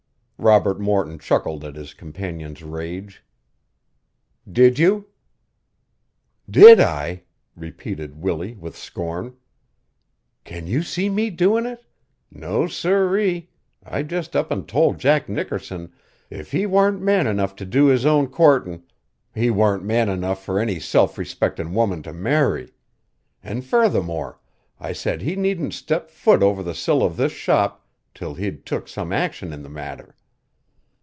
[0.43, 3.23] Robert Morton chuckled at his companion's rage.
[4.51, 5.05] "Did you?"
[6.49, 7.21] "Did I?"
[7.55, 9.35] repeated Willie with scorn.
[10.43, 11.85] "Can you see me doin' it?
[12.31, 13.51] No, siree!
[13.85, 15.93] I just up an' told Jack Nickerson
[16.31, 18.81] if he warn't man enough to do his own courtin'
[19.35, 22.73] he warn't man enough for any self respectin' woman to marry.
[23.43, 24.39] An' furthermore,
[24.79, 28.87] I said he needn't step foot over the sill of this shop 'till he'd took
[28.87, 30.15] some action in the matter.